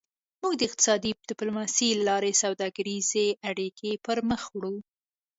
موږ 0.41 0.53
د 0.57 0.61
اقتصادي 0.69 1.11
ډیپلوماسي 1.29 1.87
له 1.97 2.03
لارې 2.09 2.31
سوداګریزې 2.43 3.27
اړیکې 3.49 3.91
پرمخ 4.05 4.41
وړو 4.53 4.75